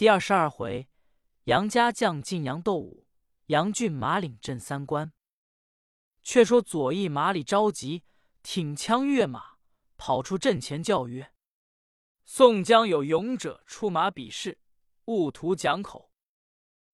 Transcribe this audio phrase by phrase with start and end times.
[0.00, 0.88] 第二十二回，
[1.44, 3.06] 杨家将晋阳斗武，
[3.48, 5.12] 杨俊马岭镇三关。
[6.22, 8.02] 却说左翼马里着急，
[8.42, 9.58] 挺枪跃马，
[9.98, 11.34] 跑出阵前，叫曰
[12.24, 14.58] ：“宋江有勇者出马比试，
[15.04, 16.10] 勿图讲口。”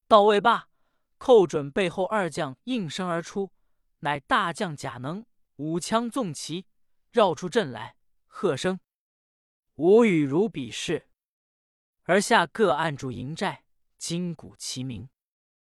[0.09, 0.69] 到未罢，
[1.17, 3.53] 寇准背后二将应声而出，
[4.01, 5.25] 乃大将贾能，
[5.59, 6.67] 舞枪纵旗，
[7.13, 7.95] 绕出阵来，
[8.27, 8.81] 喝声
[9.77, 11.07] ：“吾与汝比试！”
[12.09, 13.65] 而下各按住营寨，
[13.99, 15.09] 金鼓齐鸣。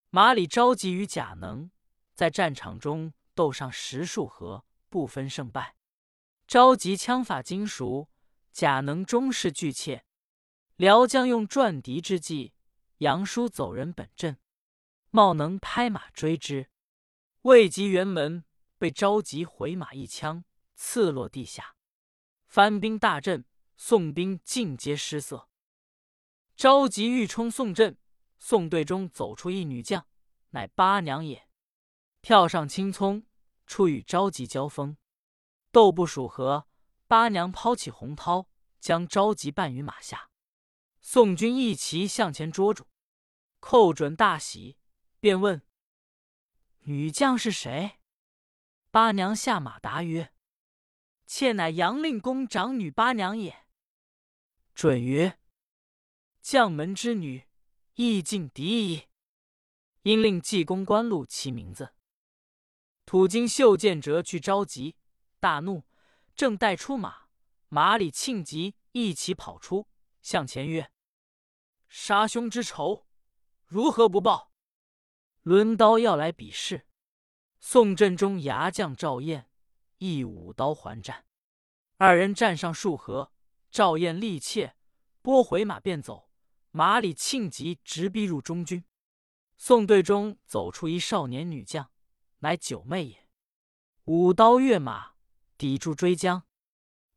[0.09, 1.71] 马里召集与贾能
[2.13, 5.77] 在战场中斗上十数合，不分胜败。
[6.45, 8.09] 召集枪法精熟，
[8.52, 10.03] 贾能终是惧怯。
[10.75, 12.53] 辽将用转敌之计，
[12.97, 14.38] 杨叔走人本阵，
[15.11, 16.70] 茂能拍马追之，
[17.44, 18.44] 未及辕门，
[18.77, 20.44] 被召集回马一枪
[20.75, 21.77] 刺落地下。
[22.45, 23.45] 翻兵大阵，
[23.77, 25.47] 宋兵尽皆失色。
[26.55, 27.98] 着急欲冲宋阵，
[28.40, 30.08] 宋队中走出一女将，
[30.52, 31.50] 乃八娘也。
[32.22, 33.25] 跳上青葱，
[33.67, 34.95] 出与着急交锋，
[35.72, 36.67] 斗不数合，
[37.08, 38.47] 八娘抛起红绦，
[38.80, 40.30] 将着急绊于马下。
[41.02, 42.88] 宋军一齐向前捉住，
[43.59, 44.78] 寇准大喜，
[45.19, 45.62] 便问
[46.88, 48.00] ：“女将是谁？”
[48.90, 50.34] 八娘下马答曰
[51.28, 53.66] ：“妾乃杨令公长女八娘也。”
[54.73, 55.38] 准曰。
[56.45, 57.47] 将门之女，
[57.95, 59.07] 亦尽敌矣。
[60.03, 61.95] 因令济公官录其名字。
[63.03, 64.95] 土金秀见折去着急，
[65.39, 65.85] 大怒，
[66.35, 67.29] 正待出马，
[67.67, 69.88] 马里庆吉一起跑出，
[70.21, 70.91] 向前曰
[71.89, 73.07] ：“杀兄之仇，
[73.66, 74.51] 如何不报？”
[75.41, 76.85] 抡刀要来比试。
[77.59, 79.49] 宋振中牙将赵燕
[79.97, 81.25] 亦舞刀还战，
[81.97, 83.31] 二人战上数合，
[83.71, 84.75] 赵燕力怯，
[85.23, 86.25] 拨回马便走。
[86.78, 88.84] 马里庆吉直逼入中军，
[89.56, 91.90] 宋队中走出一少年女将，
[92.40, 93.30] 乃九妹也。
[94.04, 95.14] 舞刀跃马，
[95.58, 96.46] 抵住追将，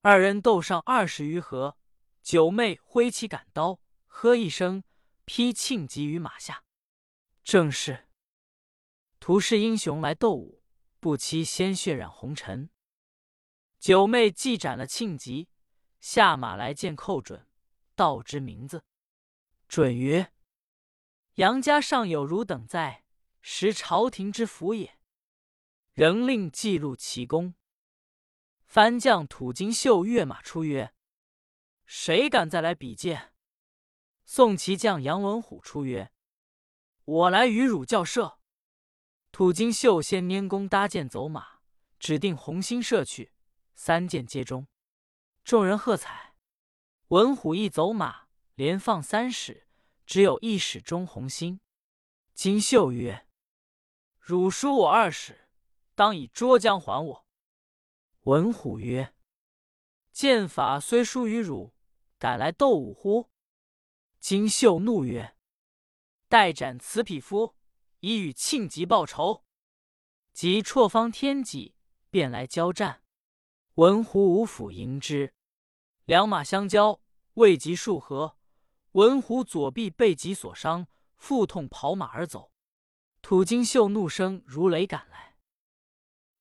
[0.01, 1.77] 二人斗上二十余合。
[2.23, 4.85] 九妹挥起杆刀，喝一声，
[5.25, 6.63] 劈庆吉于马下。
[7.43, 8.07] 正是
[9.19, 10.63] 图是英雄来斗武，
[11.01, 12.71] 不期鲜血染红尘。
[13.81, 15.49] 九妹既斩了庆吉，
[15.99, 17.49] 下马来见寇准，
[17.97, 18.85] 道之名字。
[19.69, 20.33] 准曰
[21.37, 23.05] ：“杨家尚有汝等在，
[23.43, 24.99] 实朝廷之福也。
[25.93, 27.55] 仍令记录其功。”
[28.65, 30.95] 番将土金秀跃马出曰
[31.85, 33.35] ：“谁敢再来比剑？”
[34.25, 36.13] 宋骑将杨文虎出曰
[37.05, 38.39] ：“我来与汝教射。”
[39.33, 41.61] 土金秀先拈弓搭箭走马，
[41.99, 43.33] 指定红星射去，
[43.75, 44.67] 三箭皆中。
[45.45, 46.35] 众人喝彩。
[47.09, 48.28] 文虎一走马。
[48.59, 49.69] 连放三矢，
[50.05, 51.61] 只有一矢中红心。
[52.35, 53.29] 金秀曰
[54.19, 55.49] ：“汝输我二矢，
[55.95, 57.27] 当以捉将还我。”
[58.27, 59.15] 文虎曰
[60.11, 61.73] ：“剑法虽输于汝，
[62.19, 63.31] 敢来斗武乎？”
[64.19, 65.37] 金秀怒曰
[66.27, 67.55] ：“待斩此匹夫，
[68.01, 69.45] 以与庆吉报仇。”
[70.35, 71.77] 即绰方天戟，
[72.11, 73.05] 便来交战。
[73.75, 75.33] 文虎五斧迎之，
[76.07, 77.01] 两马相交，
[77.35, 78.37] 未及数合。
[78.93, 82.53] 文虎左臂被戟所伤，腹痛跑马而走。
[83.21, 85.37] 土金秀怒声如雷赶来，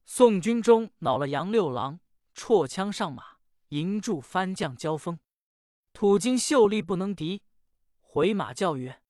[0.05, 1.99] 宋军中恼了杨六郎，
[2.33, 3.37] 绰枪上马
[3.69, 5.19] 迎住番将交锋。
[5.91, 7.43] 土金秀力不能敌，
[7.99, 9.01] 回马叫曰：“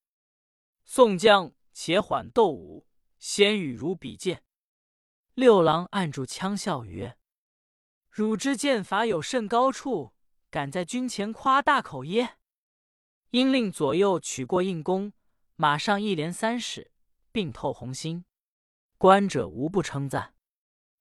[0.84, 2.88] 宋将且缓斗武，
[3.18, 4.42] 先与汝比剑。”
[5.34, 7.18] 六郎按住枪笑曰
[8.10, 10.14] ：“汝之剑法有甚高处，
[10.50, 12.37] 敢在军前夸大口耶？”
[13.30, 15.12] 因令左右取过硬弓，
[15.56, 16.90] 马上一连三矢，
[17.30, 18.24] 并透红心。
[18.96, 20.34] 观者无不称赞。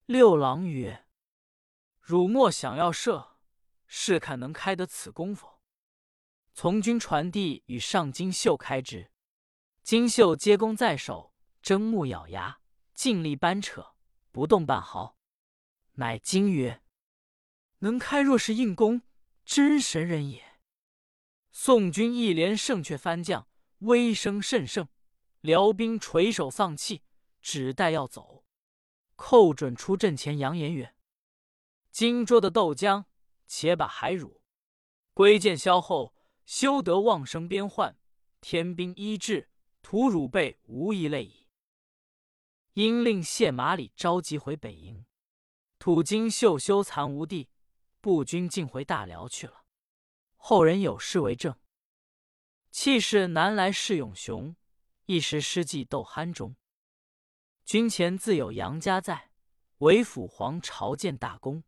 [0.06, 1.06] 六郎曰
[2.02, 3.38] ：“汝莫想要射，
[3.86, 5.62] 试看能开得此弓否？”
[6.54, 9.12] 从军传递与上金秀开之。
[9.84, 12.60] 金秀接弓在手，睁目咬牙，
[12.94, 13.96] 尽力扳扯，
[14.32, 15.18] 不动半毫。
[15.94, 16.84] 乃惊曰
[17.80, 19.02] ：“能开若是硬弓，
[19.46, 20.44] 真神人也。”
[21.60, 23.48] 宋军一连胜却番将，
[23.80, 24.88] 威声甚盛。
[25.42, 27.02] 辽兵垂首丧气，
[27.42, 28.46] 只待要走。
[29.16, 30.94] 寇准出阵前扬言曰
[31.90, 33.06] ：“荆州的豆浆，
[33.48, 34.44] 且把海乳。
[35.16, 36.14] 归见消后，
[36.46, 37.98] 休得妄生边患。
[38.40, 39.50] 天兵医治，
[39.82, 41.48] 屠汝辈无一类矣。”
[42.74, 45.08] 因令谢马里召集回北营。
[45.80, 47.50] 土金秀休残无地，
[48.00, 49.64] 步军尽回大辽去了。
[50.50, 51.60] 后人有诗为证：
[52.72, 54.56] 气势南来势勇雄，
[55.06, 56.56] 一时失计斗酣中。
[57.66, 59.32] 军前自有杨家在，
[59.80, 61.66] 为辅皇朝建大功。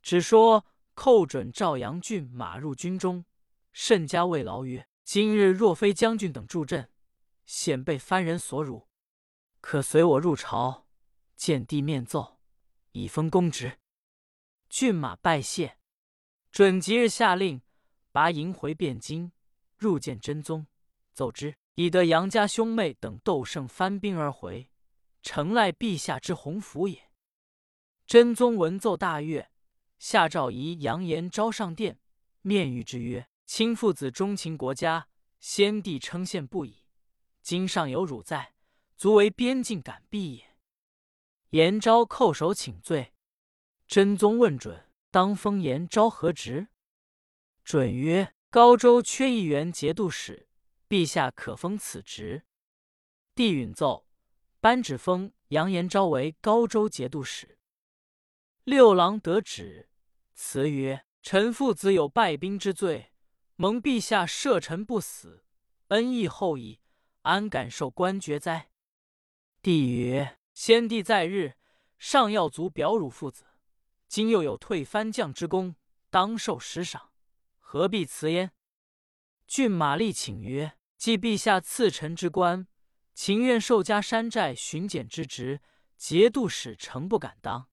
[0.00, 0.64] 只说
[0.94, 3.26] 寇准赵阳郡马入军中，
[3.74, 6.90] 甚加慰劳曰：“今日若非将军等助阵，
[7.44, 8.88] 险被番人所辱。
[9.60, 10.86] 可随我入朝，
[11.36, 12.40] 见帝面奏，
[12.92, 13.78] 以封公职。”
[14.70, 15.76] 骏马拜谢。
[16.50, 17.60] 准即日下令，
[18.16, 19.30] 拔营回汴京，
[19.76, 20.66] 入见真宗，
[21.12, 24.70] 奏之，以得杨家兄妹等斗胜翻兵而回，
[25.22, 27.10] 诚赖陛下之鸿福也。
[28.06, 29.50] 真宗闻奏大悦。
[29.98, 32.00] 下诏仪杨延昭上殿，
[32.40, 35.08] 面谕之曰：“卿父子钟情国家，
[35.38, 36.86] 先帝称羡不已。
[37.42, 38.54] 今尚有汝在，
[38.96, 40.56] 足为边境感必也。”
[41.52, 43.12] 延昭叩首请罪。
[43.86, 46.68] 真宗问准：“当封延昭何职？”
[47.66, 50.46] 准曰：“高州缺一员节度使，
[50.88, 52.44] 陛下可封此职。”
[53.34, 54.06] 帝允奏，
[54.60, 57.58] 颁旨封杨延昭为高州节度使。
[58.62, 59.88] 六郎得旨，
[60.32, 63.10] 辞曰：“臣父子有败兵之罪，
[63.56, 65.42] 蒙陛下赦臣不死，
[65.88, 66.78] 恩义厚矣，
[67.22, 68.70] 安敢受官爵哉？”
[69.60, 71.54] 帝曰：“先帝在日，
[71.98, 73.44] 尚要族表汝父子，
[74.06, 75.74] 今又有退藩将之功，
[76.10, 77.10] 当受实赏，
[77.76, 78.52] 何必辞焉？”
[79.46, 82.66] 郡马立请曰：“既陛下赐臣之官，
[83.12, 85.60] 情愿受加山寨巡检之职，
[85.96, 87.68] 节度使诚不敢当。”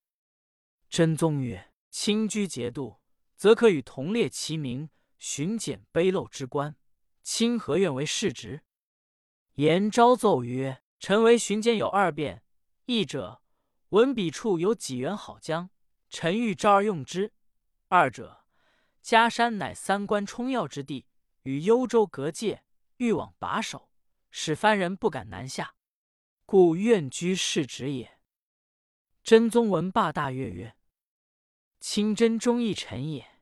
[0.89, 2.99] 真宗曰：“亲居节度，
[3.35, 6.75] 则可与同列齐名，巡检卑陋之官。
[7.23, 8.61] 卿何愿为世职？”
[9.55, 12.43] 延昭奏曰：“臣为巡检有二变：
[12.85, 13.41] 一者，
[13.89, 15.69] 闻彼处有几员好将，
[16.09, 17.31] 臣欲招而用之；
[17.87, 18.42] 二者，
[19.03, 21.05] 嘉山乃三关冲要之地，
[21.41, 22.63] 与幽州隔界，
[22.95, 23.91] 欲往把守，
[24.31, 25.75] 使番人不敢南下，
[26.45, 28.21] 故愿居世职也。”
[29.21, 30.77] 真宗闻罢，大悦曰。
[31.81, 33.41] 清真忠义臣也，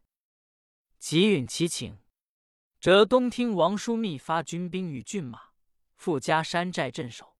[0.97, 1.99] 即允其请。
[2.79, 5.51] 折东听王枢密发军兵与骏马，
[5.93, 7.37] 赴加山寨镇守。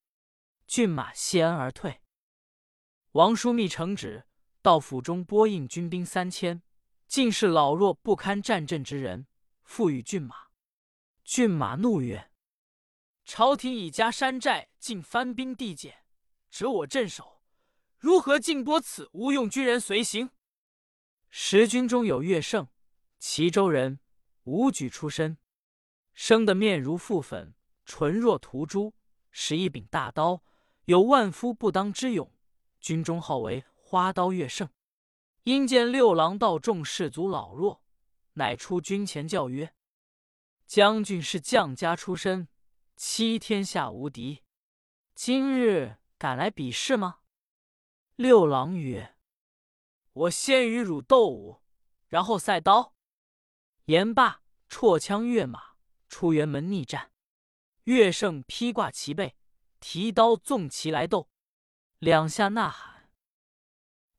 [0.67, 2.01] 骏马谢恩而退。
[3.13, 4.27] 王枢密承旨，
[4.62, 6.62] 到府中拨应军兵三千，
[7.11, 9.27] 尽是老弱不堪战阵之人，
[9.63, 10.47] 赋予骏马。
[11.25, 12.31] 骏马怒曰
[13.27, 16.05] ：“朝廷以加山寨尽番兵地界，
[16.49, 17.41] 折我镇守，
[17.97, 20.29] 如何尽拨此无用军人随行？”
[21.29, 22.69] 时军中有乐胜，
[23.19, 23.99] 齐州人，
[24.43, 25.37] 武举出身，
[26.13, 27.53] 生的面如覆粉，
[27.83, 28.93] 唇若涂朱，
[29.31, 30.41] 使一柄大刀，
[30.85, 32.31] 有万夫不当之勇。
[32.79, 34.69] 军中号为花刀乐胜。
[35.43, 37.81] 因见六郎道众士卒老弱，
[38.33, 39.73] 乃出军前叫曰
[40.67, 42.47] ：“将军是将家出身，
[42.95, 44.43] 欺天下无敌，
[45.15, 47.21] 今日敢来比试吗？”
[48.15, 49.15] 六郎曰。
[50.13, 51.61] 我先与汝斗武，
[52.09, 52.93] 然后赛刀。
[53.85, 55.75] 言罢，绰枪跃马，
[56.09, 57.13] 出辕门逆战。
[57.85, 59.38] 岳胜披挂齐背，
[59.79, 61.29] 提刀纵骑来斗，
[61.97, 62.90] 两下呐喊。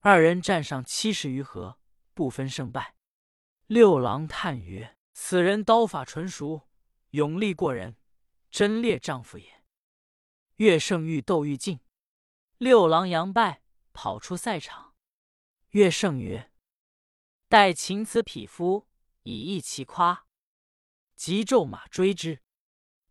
[0.04, 1.78] 二人战上七十余合，
[2.12, 2.96] 不分胜败。
[3.68, 6.68] 六郎叹曰：“此人刀法纯熟，
[7.10, 7.96] 勇力过人，
[8.50, 9.62] 真烈丈夫也。”
[10.58, 11.78] 乐胜欲斗欲进，
[12.58, 13.62] 六郎佯败，
[13.92, 14.96] 跑出赛场。
[15.70, 16.50] 乐胜曰
[17.48, 18.88] ：“待擒此匹夫，
[19.22, 20.26] 以益其夸。”
[21.14, 22.42] 即骤马追之，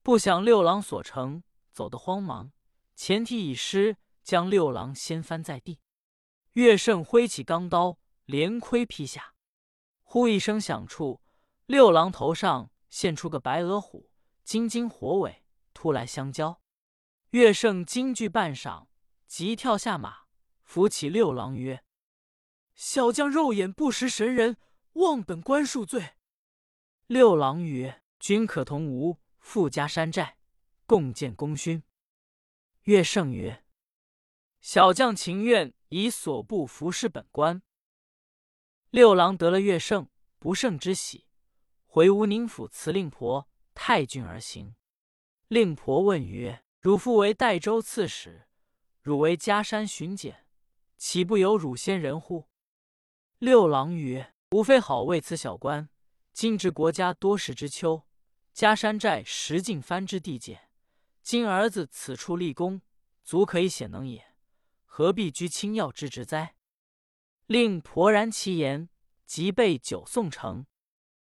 [0.01, 2.51] 不想六郎所乘，走得慌忙，
[2.98, 5.80] 前蹄已失，将六郎掀翻在地。
[6.53, 9.34] 乐胜挥起钢刀，连盔劈下。
[10.03, 11.22] 呼一声响处，
[11.65, 14.12] 六郎头上现出个白额虎，
[14.43, 16.62] 金睛火尾，突来相交。
[17.29, 18.88] 乐胜惊惧半晌，
[19.25, 20.24] 急跳下马，
[20.63, 21.86] 扶起六郎曰：
[22.75, 24.58] 小将肉眼不识神人，
[24.93, 26.15] 望本官恕罪。
[27.08, 30.38] 六郎曰：“君可同吾赴家山寨，
[30.86, 31.81] 共建功勋。”
[32.84, 33.63] 乐胜曰
[34.60, 37.62] ：“小将情愿以所部服侍本官。”
[38.89, 41.27] 六郎得了乐胜，不胜之喜，
[41.86, 44.75] 回吴宁府辞令婆太君而行。
[45.48, 48.48] 令婆问曰：“汝父为代州刺史，
[49.01, 50.48] 汝为嘉山巡检，
[50.98, 52.48] 岂不有汝先人乎？”
[53.39, 55.89] 六郎曰：“吾非好为此小官。
[56.33, 58.07] 今值国家多事之秋，
[58.53, 60.69] 嘉山寨实尽藩之地界。
[61.21, 62.81] 今儿子此处立功，
[63.24, 64.31] 足可以显能也。
[64.93, 66.57] 何必居清要之职哉？”
[67.48, 68.89] 令婆然其言，
[69.25, 70.65] 即备酒送城。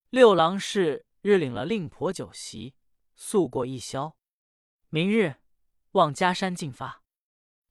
[0.09, 2.75] 六郎是日领了令婆酒席，
[3.15, 4.17] 宿过一宵。
[4.89, 5.37] 明日
[5.91, 7.01] 望家山进发。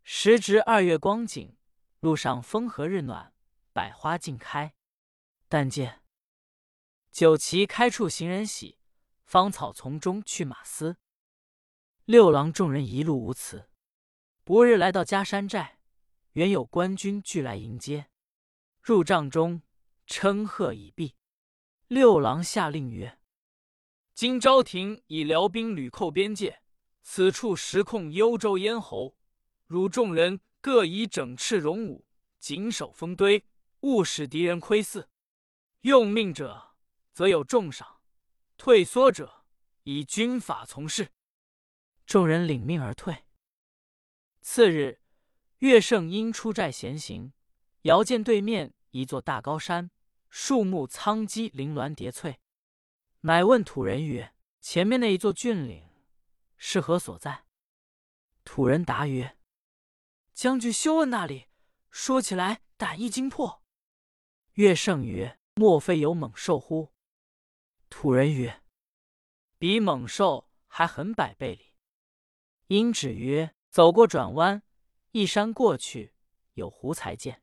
[0.03, 1.57] 时值二月光景，
[2.01, 3.35] 路上风和日暖，
[3.75, 4.75] 百花尽开。
[5.49, 6.03] 但见
[7.11, 8.79] 酒旗开处行人喜，
[9.25, 10.97] 芳草丛中去马嘶。
[12.07, 13.69] 六郎众人一路无辞。
[14.43, 15.79] 不日来到嘉山寨，
[16.33, 18.09] 原有官军俱来迎接。
[18.81, 19.63] 入帐中，
[20.07, 21.15] 称贺已毕。
[21.89, 23.19] 六郎下令曰
[24.15, 26.63] ：“今朝廷以辽兵屡寇边界，
[27.03, 29.19] 此处实控幽州咽喉。
[29.67, 32.07] 汝众人各以整饬戎武，
[32.39, 33.45] 谨守烽堆，
[33.81, 35.07] 勿使敌人窥伺。
[35.83, 36.77] 用命者，
[37.13, 38.01] 则有重赏；
[38.57, 39.45] 退缩者，
[39.83, 41.11] 以军法从事。”
[42.07, 43.25] 众人领命而退。
[44.41, 45.02] 次日，
[45.63, 47.33] 岳胜因出寨闲行，
[47.83, 49.93] 遥见对面一座大高山。
[50.29, 52.41] 树木苍鸡，林峦叠翠，
[53.21, 55.89] 乃问土人曰：“前面那一座峻岭
[56.57, 57.45] 是何所在？”
[58.43, 59.39] 土人答曰
[60.35, 61.47] ：“将军休问那里，
[61.91, 63.63] 说起来胆亦惊破。”
[64.55, 66.93] 岳胜曰：“莫非有猛兽乎？”
[67.89, 68.65] 土人曰
[69.59, 71.75] ：“比猛兽还狠百倍里。”
[72.67, 74.65] 因指曰：“走过转弯，
[75.13, 76.13] 一山过去，
[76.55, 77.43] 有湖才见。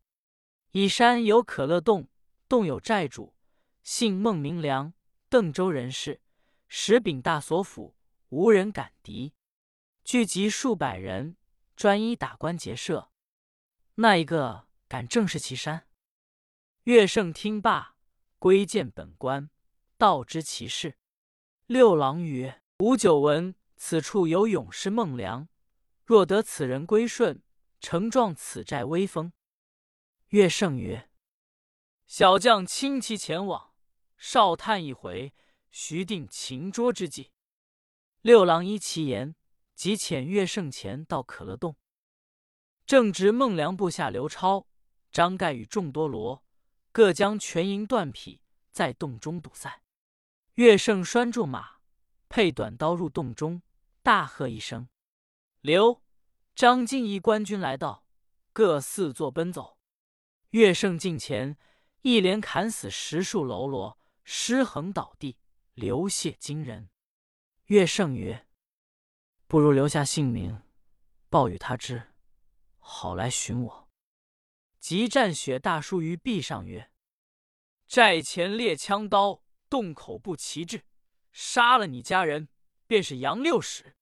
[0.71, 2.07] 一山有可乐洞。”
[2.49, 3.35] 洞有寨主，
[3.83, 4.93] 姓孟，名良，
[5.29, 6.19] 邓州人士。
[6.67, 7.95] 石秉大所府，
[8.29, 9.35] 无人敢敌。
[10.03, 11.37] 聚集数百人，
[11.75, 13.11] 专一打关劫舍。
[13.93, 15.87] 那一个敢正视其山？
[16.85, 17.95] 乐胜听罢，
[18.39, 19.51] 归见本官，
[19.95, 20.97] 道知其事。
[21.67, 25.47] 六郎曰：“吾久闻此处有勇士孟良，
[26.03, 27.43] 若得此人归顺，
[27.79, 29.33] 承壮此寨威风。”
[30.29, 31.09] 岳胜曰。
[32.05, 33.73] 小将轻骑前往，
[34.17, 35.33] 少探一回，
[35.69, 37.31] 徐定擒捉之计。
[38.21, 39.35] 六郎依其言，
[39.75, 41.75] 即遣岳胜前到可乐洞。
[42.85, 44.67] 正值孟良部下刘超、
[45.11, 46.43] 张盖与众多罗
[46.91, 49.83] 各将全营断匹在洞中堵塞。
[50.55, 51.77] 岳胜拴住马，
[52.27, 53.61] 配短刀入洞中，
[54.01, 54.89] 大喝一声
[55.61, 56.01] ：“刘、
[56.59, 58.03] 张金仪官军来到，
[58.51, 59.77] 各四座奔走。”
[60.51, 61.57] 岳胜近前。
[62.01, 65.37] 一连砍死十数喽啰，尸横倒地，
[65.73, 66.89] 流血惊人。
[67.67, 68.45] 岳胜曰
[69.47, 70.61] ：“不如留下姓名，
[71.29, 72.11] 报与他知，
[72.77, 73.89] 好来寻我。”
[74.79, 76.91] 即蘸血大书于壁上曰
[77.87, 80.83] ：“寨前列枪刀，洞口不旗帜，
[81.31, 82.49] 杀了你家人，
[82.85, 83.95] 便是杨六使。”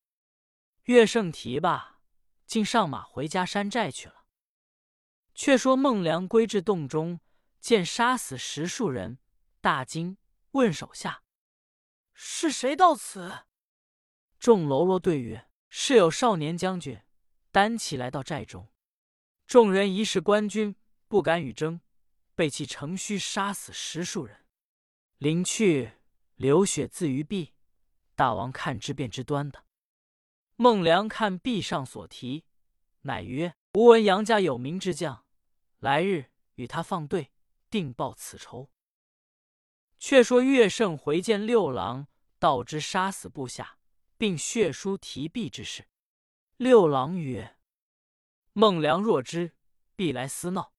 [0.86, 1.97] 岳胜提罢，
[2.48, 4.26] 竟上马回家山寨去了。
[5.36, 7.20] 却说孟良归至洞中。
[7.60, 9.18] 见杀死十数人，
[9.60, 10.18] 大惊，
[10.52, 11.24] 问手下
[12.14, 13.46] ：“是谁到此？”
[14.40, 17.02] 众喽啰对曰：“是有少年将军
[17.52, 18.70] 单骑来到寨中。”
[19.46, 20.76] 众人疑是官军，
[21.10, 21.82] 不敢与争，
[22.36, 24.46] 被其乘虚杀死十数人。
[25.18, 25.94] 临去，
[26.36, 27.54] 流血自于壁。
[28.16, 29.66] 大王看之，便知端的。
[30.58, 32.44] 孟良看壁上所题，
[33.02, 35.24] 乃曰：“吾闻杨家有名之将，
[35.78, 37.32] 来日与他放对。”
[37.70, 38.72] 定报此仇。
[40.00, 42.08] 却说岳胜回见六郎，
[42.40, 43.78] 道之杀死部下，
[44.18, 45.90] 并血书提壁之事。
[46.56, 47.58] 六郎曰
[48.54, 49.54] ：“孟良若知，
[49.96, 50.74] 必来私闹，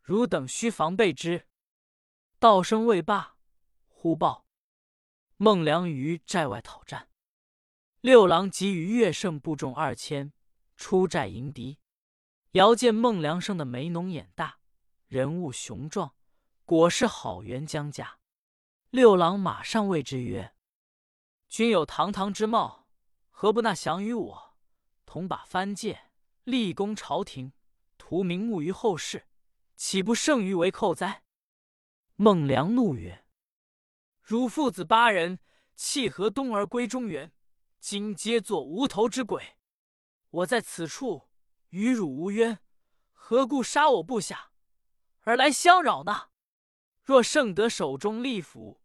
[0.00, 1.48] 汝等须防备之。”
[2.40, 3.36] 道声未罢，
[3.88, 4.46] 忽报
[5.36, 7.10] 孟良于寨外讨战。
[8.02, 10.32] 六郎即与岳胜部众二千
[10.74, 11.78] 出寨迎敌。
[12.50, 14.58] 遥见孟良生的眉浓眼大。
[15.06, 16.12] 人物雄壮，
[16.64, 18.18] 果是好援将家。
[18.90, 20.52] 六郎马上谓之曰
[21.48, 22.88] ：“君有堂堂之貌，
[23.30, 24.56] 何不纳降于我，
[25.06, 26.10] 同把藩界，
[26.42, 27.52] 立功朝廷，
[27.96, 29.28] 图名目于后世，
[29.76, 31.22] 岂不胜于为寇哉？”
[32.16, 33.24] 孟良怒曰
[34.20, 35.38] ：“汝父子八人
[35.76, 37.32] 弃河东而归中原，
[37.82, 39.56] 今皆作无头之鬼。
[40.30, 41.28] 我在此处
[41.70, 42.60] 与汝无冤，
[43.10, 44.52] 何故杀我部下？”
[45.22, 46.30] 而来相扰呢？
[47.02, 48.80] 若胜得手中利斧，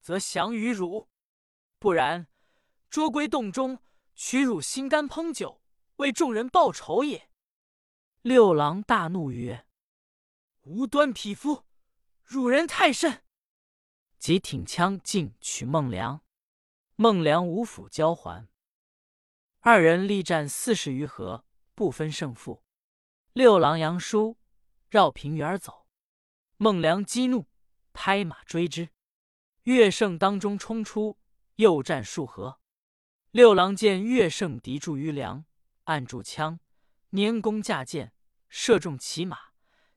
[0.00, 1.08] 则降于汝；
[1.78, 2.26] 不然，
[2.88, 3.80] 捉归洞中，
[4.16, 5.62] 取汝心肝烹酒，
[5.96, 7.30] 为众人报仇也。
[8.22, 9.64] 六郎大怒曰
[10.66, 11.66] ：“无端匹夫，
[12.24, 13.22] 辱人太甚！”
[14.18, 16.24] 即挺枪进取孟良。
[17.02, 18.46] 孟良五斧交还，
[19.60, 22.62] 二人力战四十余合，不分胜负。
[23.32, 24.36] 六郎杨叔，
[24.90, 25.86] 绕平原而走。
[26.58, 27.46] 孟良激怒，
[27.94, 28.90] 拍马追之。
[29.62, 31.16] 岳胜当中冲出，
[31.54, 32.60] 又战数合。
[33.30, 35.46] 六郎见乐胜敌驻于梁，
[35.84, 36.60] 按住枪，
[37.12, 38.12] 拈弓架箭，
[38.50, 39.38] 射中骑马，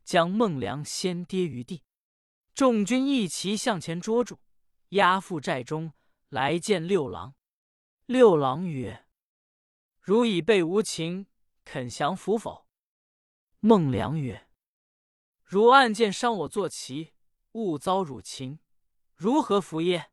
[0.06, 1.84] 将孟良先跌于地。
[2.56, 4.40] 众军一齐向前捉住，
[4.92, 5.92] 押赴寨中。
[6.34, 7.36] 来见六郎。
[8.08, 9.06] 六郎曰
[10.02, 11.28] ：“汝已被无情，
[11.64, 12.66] 肯降服否？”
[13.62, 14.50] 孟良曰
[15.46, 17.14] ：“汝暗箭伤我坐骑，
[17.52, 18.58] 误遭汝擒，
[19.14, 20.10] 如何服耶？”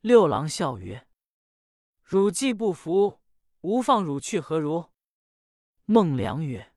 [0.00, 1.06] 六郎笑曰
[2.02, 3.20] ：“汝既不服，
[3.60, 4.86] 吾放汝去何如？”
[5.84, 6.72] 孟良曰：“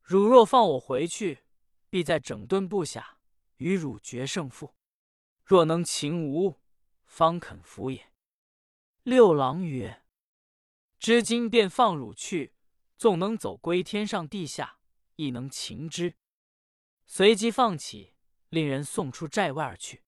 [0.00, 1.44] 汝若放我回去，
[1.90, 3.18] 必在整顿部下，
[3.58, 4.74] 与汝决胜负。
[5.44, 6.59] 若能擒吾，
[7.10, 8.10] 方肯服也。”
[9.02, 10.02] 六郎曰
[10.98, 12.54] ：“知今便放汝去，
[12.96, 14.78] 纵能走归天上地下，
[15.16, 16.14] 亦能擒之。”
[17.04, 18.14] 随即放起，
[18.48, 20.04] 令人送出寨外而去。